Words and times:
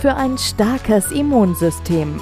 für 0.00 0.14
ein 0.14 0.38
starkes 0.38 1.10
Immunsystem. 1.10 2.20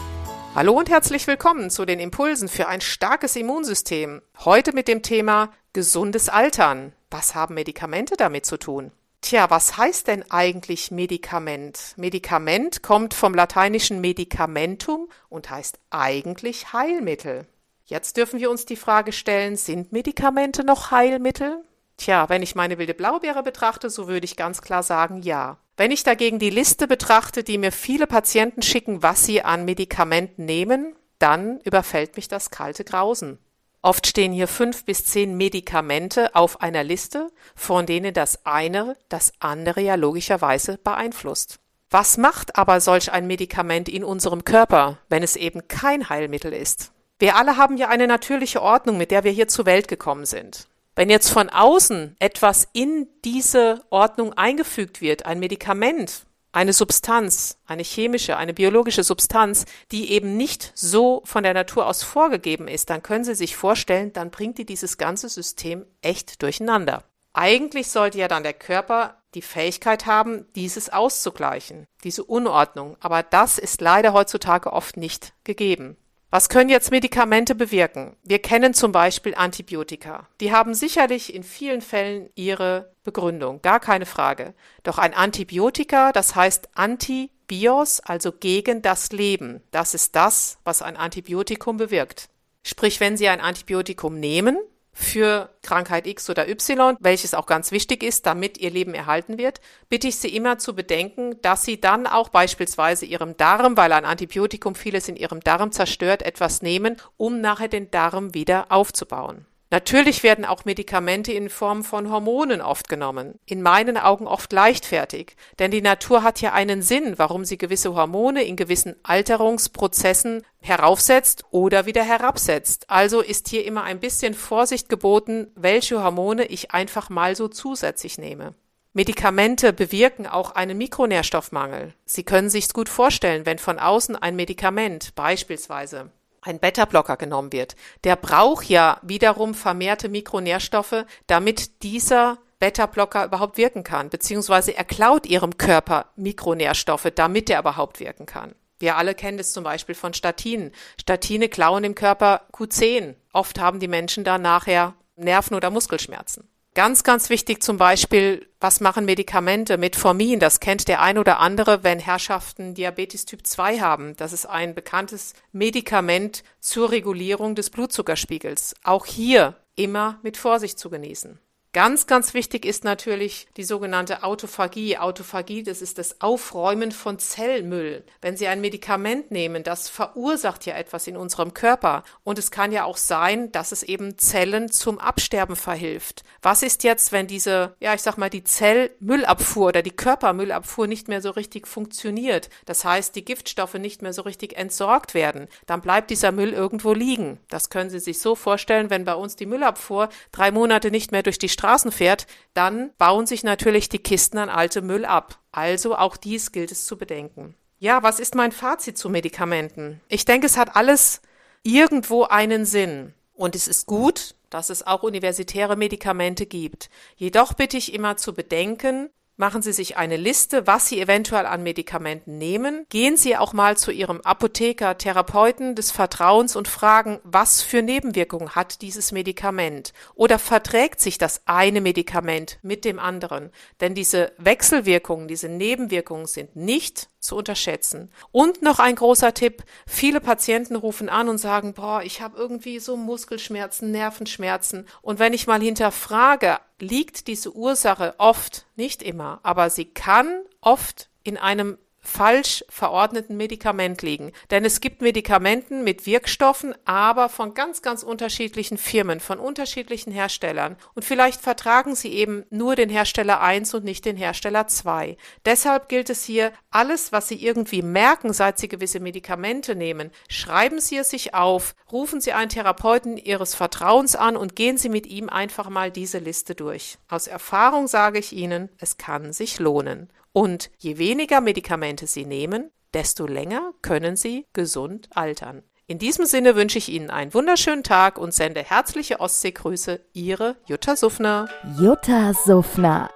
Hallo 0.54 0.72
und 0.72 0.88
herzlich 0.88 1.26
willkommen 1.26 1.68
zu 1.68 1.84
den 1.84 2.00
Impulsen 2.00 2.48
für 2.48 2.68
ein 2.68 2.80
starkes 2.80 3.36
Immunsystem. 3.36 4.22
Heute 4.46 4.72
mit 4.72 4.88
dem 4.88 5.02
Thema 5.02 5.50
gesundes 5.74 6.30
Altern. 6.30 6.94
Was 7.10 7.34
haben 7.34 7.54
Medikamente 7.54 8.16
damit 8.16 8.46
zu 8.46 8.56
tun? 8.56 8.92
Tja, 9.20 9.50
was 9.50 9.76
heißt 9.76 10.08
denn 10.08 10.24
eigentlich 10.30 10.90
Medikament? 10.90 11.92
Medikament 11.96 12.82
kommt 12.82 13.12
vom 13.12 13.34
lateinischen 13.34 14.00
Medicamentum 14.00 15.10
und 15.28 15.50
heißt 15.50 15.78
eigentlich 15.90 16.72
Heilmittel. 16.72 17.46
Jetzt 17.84 18.16
dürfen 18.16 18.40
wir 18.40 18.50
uns 18.50 18.64
die 18.64 18.76
Frage 18.76 19.12
stellen, 19.12 19.56
sind 19.56 19.92
Medikamente 19.92 20.64
noch 20.64 20.92
Heilmittel? 20.92 21.62
Tja, 21.98 22.30
wenn 22.30 22.42
ich 22.42 22.54
meine 22.54 22.78
wilde 22.78 22.94
Blaubeere 22.94 23.42
betrachte, 23.42 23.90
so 23.90 24.08
würde 24.08 24.24
ich 24.24 24.36
ganz 24.36 24.62
klar 24.62 24.82
sagen, 24.82 25.20
ja. 25.20 25.58
Wenn 25.76 25.90
ich 25.90 26.04
dagegen 26.04 26.38
die 26.38 26.50
Liste 26.50 26.88
betrachte, 26.88 27.44
die 27.44 27.58
mir 27.58 27.70
viele 27.70 28.06
Patienten 28.06 28.62
schicken, 28.62 29.02
was 29.02 29.24
sie 29.24 29.42
an 29.42 29.66
Medikamenten 29.66 30.46
nehmen, 30.46 30.96
dann 31.18 31.60
überfällt 31.60 32.16
mich 32.16 32.28
das 32.28 32.50
kalte 32.50 32.82
Grausen. 32.84 33.38
Oft 33.82 34.06
stehen 34.06 34.32
hier 34.32 34.48
fünf 34.48 34.84
bis 34.84 35.04
zehn 35.04 35.36
Medikamente 35.36 36.34
auf 36.34 36.60
einer 36.60 36.82
Liste, 36.82 37.30
von 37.54 37.86
denen 37.86 38.14
das 38.14 38.44
eine 38.46 38.96
das 39.08 39.32
andere 39.38 39.80
ja 39.80 39.94
logischerweise 39.94 40.78
beeinflusst. 40.78 41.58
Was 41.90 42.16
macht 42.16 42.56
aber 42.56 42.80
solch 42.80 43.12
ein 43.12 43.26
Medikament 43.26 43.88
in 43.88 44.02
unserem 44.02 44.44
Körper, 44.44 44.98
wenn 45.08 45.22
es 45.22 45.36
eben 45.36 45.68
kein 45.68 46.08
Heilmittel 46.08 46.52
ist? 46.52 46.90
Wir 47.18 47.36
alle 47.36 47.58
haben 47.58 47.76
ja 47.76 47.88
eine 47.88 48.06
natürliche 48.06 48.60
Ordnung, 48.60 48.96
mit 48.96 49.10
der 49.10 49.24
wir 49.24 49.30
hier 49.30 49.46
zur 49.46 49.66
Welt 49.66 49.88
gekommen 49.88 50.26
sind. 50.26 50.68
Wenn 50.98 51.10
jetzt 51.10 51.28
von 51.28 51.50
außen 51.50 52.16
etwas 52.20 52.68
in 52.72 53.06
diese 53.22 53.84
Ordnung 53.90 54.32
eingefügt 54.32 55.02
wird, 55.02 55.26
ein 55.26 55.38
Medikament, 55.38 56.24
eine 56.52 56.72
Substanz, 56.72 57.58
eine 57.66 57.82
chemische, 57.82 58.38
eine 58.38 58.54
biologische 58.54 59.04
Substanz, 59.04 59.66
die 59.92 60.10
eben 60.10 60.38
nicht 60.38 60.72
so 60.74 61.20
von 61.26 61.42
der 61.42 61.52
Natur 61.52 61.86
aus 61.86 62.02
vorgegeben 62.02 62.66
ist, 62.66 62.88
dann 62.88 63.02
können 63.02 63.24
Sie 63.24 63.34
sich 63.34 63.56
vorstellen, 63.56 64.14
dann 64.14 64.30
bringt 64.30 64.56
die 64.56 64.64
dieses 64.64 64.96
ganze 64.96 65.28
System 65.28 65.84
echt 66.00 66.40
durcheinander. 66.42 67.04
Eigentlich 67.34 67.88
sollte 67.88 68.16
ja 68.16 68.26
dann 68.26 68.42
der 68.42 68.54
Körper 68.54 69.22
die 69.34 69.42
Fähigkeit 69.42 70.06
haben, 70.06 70.46
dieses 70.54 70.88
auszugleichen, 70.88 71.84
diese 72.04 72.24
Unordnung, 72.24 72.96
aber 73.00 73.22
das 73.22 73.58
ist 73.58 73.82
leider 73.82 74.14
heutzutage 74.14 74.72
oft 74.72 74.96
nicht 74.96 75.34
gegeben. 75.44 75.98
Was 76.30 76.48
können 76.48 76.70
jetzt 76.70 76.90
Medikamente 76.90 77.54
bewirken? 77.54 78.16
Wir 78.24 78.40
kennen 78.40 78.74
zum 78.74 78.90
Beispiel 78.90 79.34
Antibiotika. 79.36 80.28
Die 80.40 80.52
haben 80.52 80.74
sicherlich 80.74 81.32
in 81.32 81.44
vielen 81.44 81.80
Fällen 81.80 82.30
ihre 82.34 82.92
Begründung, 83.04 83.62
gar 83.62 83.78
keine 83.78 84.06
Frage. 84.06 84.52
Doch 84.82 84.98
ein 84.98 85.14
Antibiotika, 85.14 86.10
das 86.12 86.34
heißt 86.34 86.70
Antibios, 86.74 88.00
also 88.00 88.32
gegen 88.32 88.82
das 88.82 89.12
Leben, 89.12 89.62
das 89.70 89.94
ist 89.94 90.16
das, 90.16 90.58
was 90.64 90.82
ein 90.82 90.96
Antibiotikum 90.96 91.76
bewirkt. 91.76 92.28
Sprich, 92.64 92.98
wenn 92.98 93.16
Sie 93.16 93.28
ein 93.28 93.40
Antibiotikum 93.40 94.18
nehmen, 94.18 94.58
für 94.98 95.50
Krankheit 95.60 96.06
X 96.06 96.30
oder 96.30 96.48
Y, 96.48 96.96
welches 97.00 97.34
auch 97.34 97.44
ganz 97.44 97.70
wichtig 97.70 98.02
ist, 98.02 98.24
damit 98.24 98.56
ihr 98.56 98.70
Leben 98.70 98.94
erhalten 98.94 99.36
wird, 99.36 99.60
bitte 99.90 100.08
ich 100.08 100.16
Sie 100.16 100.34
immer 100.34 100.56
zu 100.58 100.74
bedenken, 100.74 101.36
dass 101.42 101.64
Sie 101.64 101.78
dann 101.78 102.06
auch 102.06 102.30
beispielsweise 102.30 103.04
Ihrem 103.04 103.36
Darm, 103.36 103.76
weil 103.76 103.92
ein 103.92 104.06
Antibiotikum 104.06 104.74
vieles 104.74 105.08
in 105.08 105.16
Ihrem 105.16 105.40
Darm 105.40 105.70
zerstört, 105.70 106.22
etwas 106.22 106.62
nehmen, 106.62 106.96
um 107.18 107.42
nachher 107.42 107.68
den 107.68 107.90
Darm 107.90 108.32
wieder 108.32 108.72
aufzubauen. 108.72 109.44
Natürlich 109.70 110.22
werden 110.22 110.44
auch 110.44 110.64
Medikamente 110.64 111.32
in 111.32 111.50
Form 111.50 111.82
von 111.82 112.08
Hormonen 112.08 112.60
oft 112.60 112.88
genommen. 112.88 113.40
In 113.46 113.62
meinen 113.62 113.96
Augen 113.96 114.28
oft 114.28 114.52
leichtfertig. 114.52 115.34
Denn 115.58 115.72
die 115.72 115.82
Natur 115.82 116.22
hat 116.22 116.40
ja 116.40 116.52
einen 116.52 116.82
Sinn, 116.82 117.18
warum 117.18 117.44
sie 117.44 117.58
gewisse 117.58 117.94
Hormone 117.94 118.44
in 118.44 118.54
gewissen 118.54 118.94
Alterungsprozessen 119.02 120.42
heraufsetzt 120.60 121.44
oder 121.50 121.84
wieder 121.84 122.04
herabsetzt. 122.04 122.88
Also 122.88 123.20
ist 123.20 123.48
hier 123.48 123.64
immer 123.64 123.82
ein 123.82 123.98
bisschen 123.98 124.34
Vorsicht 124.34 124.88
geboten, 124.88 125.48
welche 125.56 126.02
Hormone 126.02 126.46
ich 126.46 126.70
einfach 126.70 127.10
mal 127.10 127.34
so 127.34 127.48
zusätzlich 127.48 128.18
nehme. 128.18 128.54
Medikamente 128.92 129.72
bewirken 129.72 130.26
auch 130.26 130.52
einen 130.52 130.78
Mikronährstoffmangel. 130.78 131.92
Sie 132.04 132.22
können 132.22 132.48
sich's 132.48 132.72
gut 132.72 132.88
vorstellen, 132.88 133.44
wenn 133.44 133.58
von 133.58 133.78
außen 133.78 134.16
ein 134.16 134.36
Medikament, 134.36 135.14
beispielsweise 135.16 136.12
ein 136.46 136.58
Beta-Blocker 136.58 137.16
genommen 137.16 137.52
wird, 137.52 137.76
der 138.04 138.16
braucht 138.16 138.68
ja 138.68 138.98
wiederum 139.02 139.54
vermehrte 139.54 140.08
Mikronährstoffe, 140.08 141.04
damit 141.26 141.82
dieser 141.82 142.38
Beta-Blocker 142.58 143.26
überhaupt 143.26 143.58
wirken 143.58 143.84
kann, 143.84 144.08
beziehungsweise 144.08 144.76
er 144.76 144.84
klaut 144.84 145.26
ihrem 145.26 145.58
Körper 145.58 146.06
Mikronährstoffe, 146.16 147.10
damit 147.14 147.50
er 147.50 147.60
überhaupt 147.60 148.00
wirken 148.00 148.26
kann. 148.26 148.54
Wir 148.78 148.96
alle 148.96 149.14
kennen 149.14 149.38
das 149.38 149.52
zum 149.52 149.64
Beispiel 149.64 149.94
von 149.94 150.14
Statinen. 150.14 150.72
Statine 151.00 151.48
klauen 151.48 151.84
im 151.84 151.94
Körper 151.94 152.42
Q10. 152.52 153.14
Oft 153.32 153.58
haben 153.58 153.80
die 153.80 153.88
Menschen 153.88 154.24
da 154.24 154.38
nachher 154.38 154.94
Nerven- 155.16 155.54
oder 155.54 155.70
Muskelschmerzen. 155.70 156.48
Ganz, 156.76 157.04
ganz 157.04 157.30
wichtig 157.30 157.62
zum 157.62 157.78
Beispiel, 157.78 158.46
was 158.60 158.80
machen 158.80 159.06
Medikamente? 159.06 159.78
Metformin, 159.78 160.40
das 160.40 160.60
kennt 160.60 160.88
der 160.88 161.00
ein 161.00 161.16
oder 161.16 161.40
andere, 161.40 161.82
wenn 161.84 161.98
Herrschaften 161.98 162.74
Diabetes 162.74 163.24
Typ 163.24 163.46
2 163.46 163.80
haben. 163.80 164.14
Das 164.18 164.34
ist 164.34 164.44
ein 164.44 164.74
bekanntes 164.74 165.32
Medikament 165.52 166.44
zur 166.60 166.90
Regulierung 166.90 167.54
des 167.54 167.70
Blutzuckerspiegels. 167.70 168.74
Auch 168.84 169.06
hier 169.06 169.54
immer 169.74 170.20
mit 170.22 170.36
Vorsicht 170.36 170.78
zu 170.78 170.90
genießen. 170.90 171.38
Ganz, 171.76 172.06
ganz 172.06 172.32
wichtig 172.32 172.64
ist 172.64 172.84
natürlich 172.84 173.48
die 173.58 173.62
sogenannte 173.62 174.22
Autophagie. 174.22 174.96
Autophagie, 174.96 175.62
das 175.62 175.82
ist 175.82 175.98
das 175.98 176.22
Aufräumen 176.22 176.90
von 176.90 177.18
Zellmüll. 177.18 178.02
Wenn 178.22 178.38
Sie 178.38 178.46
ein 178.46 178.62
Medikament 178.62 179.30
nehmen, 179.30 179.62
das 179.62 179.90
verursacht 179.90 180.64
ja 180.64 180.74
etwas 180.74 181.06
in 181.06 181.18
unserem 181.18 181.52
Körper. 181.52 182.02
Und 182.24 182.38
es 182.38 182.50
kann 182.50 182.72
ja 182.72 182.84
auch 182.84 182.96
sein, 182.96 183.52
dass 183.52 183.72
es 183.72 183.82
eben 183.82 184.16
Zellen 184.16 184.72
zum 184.72 184.98
Absterben 184.98 185.54
verhilft. 185.54 186.24
Was 186.40 186.62
ist 186.62 186.82
jetzt, 186.82 187.12
wenn 187.12 187.26
diese, 187.26 187.76
ja, 187.78 187.92
ich 187.92 188.00
sag 188.00 188.16
mal, 188.16 188.30
die 188.30 188.42
Zellmüllabfuhr 188.42 189.66
oder 189.66 189.82
die 189.82 189.90
Körpermüllabfuhr 189.90 190.86
nicht 190.86 191.08
mehr 191.08 191.20
so 191.20 191.28
richtig 191.28 191.68
funktioniert? 191.68 192.48
Das 192.64 192.86
heißt, 192.86 193.14
die 193.14 193.24
Giftstoffe 193.26 193.74
nicht 193.74 194.00
mehr 194.00 194.14
so 194.14 194.22
richtig 194.22 194.56
entsorgt 194.56 195.12
werden. 195.12 195.46
Dann 195.66 195.82
bleibt 195.82 196.08
dieser 196.08 196.32
Müll 196.32 196.54
irgendwo 196.54 196.94
liegen. 196.94 197.38
Das 197.50 197.68
können 197.68 197.90
Sie 197.90 198.00
sich 198.00 198.18
so 198.18 198.34
vorstellen, 198.34 198.88
wenn 198.88 199.04
bei 199.04 199.14
uns 199.14 199.36
die 199.36 199.44
Müllabfuhr 199.44 200.08
drei 200.32 200.50
Monate 200.50 200.90
nicht 200.90 201.12
mehr 201.12 201.22
durch 201.22 201.38
die 201.38 201.50
Straße 201.50 201.65
Straßen 201.66 201.90
fährt, 201.90 202.28
dann 202.54 202.92
bauen 202.96 203.26
sich 203.26 203.42
natürlich 203.42 203.88
die 203.88 203.98
Kisten 203.98 204.38
an 204.38 204.48
alte 204.48 204.82
Müll 204.82 205.04
ab. 205.04 205.40
Also 205.50 205.96
auch 205.96 206.16
dies 206.16 206.52
gilt 206.52 206.70
es 206.70 206.86
zu 206.86 206.96
bedenken. 206.96 207.56
Ja, 207.80 208.04
was 208.04 208.20
ist 208.20 208.36
mein 208.36 208.52
Fazit 208.52 208.96
zu 208.96 209.08
Medikamenten? 209.10 210.00
Ich 210.08 210.24
denke, 210.24 210.46
es 210.46 210.56
hat 210.56 210.76
alles 210.76 211.22
irgendwo 211.64 212.22
einen 212.22 212.64
Sinn. 212.66 213.14
Und 213.34 213.56
es 213.56 213.66
ist 213.66 213.86
gut, 213.86 214.36
dass 214.48 214.70
es 214.70 214.86
auch 214.86 215.02
universitäre 215.02 215.74
Medikamente 215.74 216.46
gibt. 216.46 216.88
Jedoch 217.16 217.52
bitte 217.52 217.76
ich 217.76 217.92
immer 217.92 218.16
zu 218.16 218.32
bedenken, 218.32 219.10
Machen 219.38 219.60
Sie 219.60 219.74
sich 219.74 219.98
eine 219.98 220.16
Liste, 220.16 220.66
was 220.66 220.88
Sie 220.88 220.98
eventuell 220.98 221.44
an 221.44 221.62
Medikamenten 221.62 222.38
nehmen. 222.38 222.86
Gehen 222.88 223.18
Sie 223.18 223.36
auch 223.36 223.52
mal 223.52 223.76
zu 223.76 223.90
Ihrem 223.90 224.22
Apotheker, 224.22 224.96
Therapeuten 224.96 225.74
des 225.74 225.90
Vertrauens 225.90 226.56
und 226.56 226.68
fragen, 226.68 227.20
was 227.22 227.60
für 227.60 227.82
Nebenwirkungen 227.82 228.54
hat 228.54 228.80
dieses 228.80 229.12
Medikament? 229.12 229.92
Oder 230.14 230.38
verträgt 230.38 231.02
sich 231.02 231.18
das 231.18 231.42
eine 231.44 231.82
Medikament 231.82 232.58
mit 232.62 232.86
dem 232.86 232.98
anderen? 232.98 233.50
Denn 233.82 233.94
diese 233.94 234.32
Wechselwirkungen, 234.38 235.28
diese 235.28 235.50
Nebenwirkungen 235.50 236.26
sind 236.26 236.56
nicht 236.56 237.10
zu 237.26 237.36
unterschätzen. 237.36 238.10
Und 238.32 238.62
noch 238.62 238.78
ein 238.78 238.94
großer 238.94 239.34
Tipp. 239.34 239.64
Viele 239.86 240.20
Patienten 240.20 240.76
rufen 240.76 241.08
an 241.08 241.28
und 241.28 241.38
sagen, 241.38 241.74
boah, 241.74 242.02
ich 242.02 242.22
habe 242.22 242.38
irgendwie 242.38 242.78
so 242.78 242.96
Muskelschmerzen, 242.96 243.90
Nervenschmerzen. 243.90 244.86
Und 245.02 245.18
wenn 245.18 245.34
ich 245.34 245.46
mal 245.46 245.60
hinterfrage, 245.60 246.58
liegt 246.78 247.26
diese 247.26 247.54
Ursache 247.54 248.14
oft, 248.18 248.66
nicht 248.76 249.02
immer, 249.02 249.40
aber 249.42 249.68
sie 249.68 249.86
kann 249.86 250.42
oft 250.60 251.10
in 251.22 251.36
einem 251.36 251.78
falsch 252.06 252.64
verordneten 252.68 253.36
Medikament 253.36 254.02
liegen. 254.02 254.32
Denn 254.50 254.64
es 254.64 254.80
gibt 254.80 255.02
Medikamenten 255.02 255.84
mit 255.84 256.06
Wirkstoffen, 256.06 256.74
aber 256.84 257.28
von 257.28 257.54
ganz, 257.54 257.82
ganz 257.82 258.02
unterschiedlichen 258.02 258.78
Firmen, 258.78 259.20
von 259.20 259.38
unterschiedlichen 259.38 260.12
Herstellern. 260.12 260.76
Und 260.94 261.04
vielleicht 261.04 261.40
vertragen 261.40 261.94
sie 261.94 262.12
eben 262.12 262.44
nur 262.50 262.76
den 262.76 262.88
Hersteller 262.88 263.40
1 263.40 263.74
und 263.74 263.84
nicht 263.84 264.04
den 264.04 264.16
Hersteller 264.16 264.66
2. 264.66 265.16
Deshalb 265.44 265.88
gilt 265.88 266.10
es 266.10 266.24
hier, 266.24 266.52
alles, 266.70 267.10
was 267.10 267.28
Sie 267.28 267.42
irgendwie 267.42 267.82
merken, 267.82 268.32
seit 268.32 268.58
Sie 268.58 268.68
gewisse 268.68 269.00
Medikamente 269.00 269.74
nehmen, 269.74 270.10
schreiben 270.28 270.78
Sie 270.78 270.98
es 270.98 271.10
sich 271.10 271.34
auf, 271.34 271.74
rufen 271.90 272.20
Sie 272.20 272.32
einen 272.32 272.50
Therapeuten 272.50 273.16
Ihres 273.16 273.54
Vertrauens 273.54 274.14
an 274.14 274.36
und 274.36 274.56
gehen 274.56 274.76
Sie 274.76 274.88
mit 274.88 275.06
ihm 275.06 275.28
einfach 275.28 275.68
mal 275.68 275.90
diese 275.90 276.18
Liste 276.18 276.54
durch. 276.54 276.98
Aus 277.08 277.26
Erfahrung 277.26 277.88
sage 277.88 278.18
ich 278.18 278.32
Ihnen, 278.32 278.68
es 278.78 278.98
kann 278.98 279.32
sich 279.32 279.58
lohnen. 279.58 280.10
Und 280.36 280.70
je 280.76 280.98
weniger 280.98 281.40
Medikamente 281.40 282.06
Sie 282.06 282.26
nehmen, 282.26 282.70
desto 282.92 283.26
länger 283.26 283.72
können 283.80 284.16
Sie 284.16 284.44
gesund 284.52 285.08
altern. 285.14 285.62
In 285.86 285.98
diesem 285.98 286.26
Sinne 286.26 286.56
wünsche 286.56 286.76
ich 286.76 286.90
Ihnen 286.90 287.08
einen 287.08 287.32
wunderschönen 287.32 287.82
Tag 287.82 288.18
und 288.18 288.34
sende 288.34 288.62
herzliche 288.62 289.20
Ostseegrüße, 289.20 289.98
Ihre 290.12 290.56
Jutta 290.66 290.94
Suffner. 290.94 291.48
Jutta 291.80 292.34
Suffner. 292.34 293.08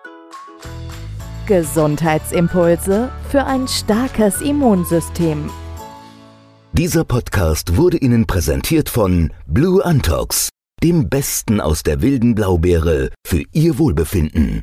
Gesundheitsimpulse 1.45 3.13
für 3.29 3.45
ein 3.45 3.69
starkes 3.69 4.41
Immunsystem. 4.41 5.51
Dieser 6.73 7.05
Podcast 7.05 7.77
wurde 7.77 7.99
Ihnen 7.99 8.27
präsentiert 8.27 8.89
von 8.89 9.31
Blue 9.47 9.85
Antox, 9.85 10.49
dem 10.83 11.11
Besten 11.11 11.61
aus 11.61 11.83
der 11.83 12.01
wilden 12.01 12.35
Blaubeere 12.35 13.11
für 13.27 13.43
Ihr 13.53 13.79
Wohlbefinden. 13.79 14.63